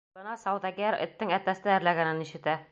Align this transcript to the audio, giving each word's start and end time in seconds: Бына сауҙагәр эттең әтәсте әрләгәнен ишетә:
Бына 0.19 0.31
сауҙагәр 0.43 0.97
эттең 1.07 1.35
әтәсте 1.39 1.75
әрләгәнен 1.77 2.29
ишетә: 2.29 2.61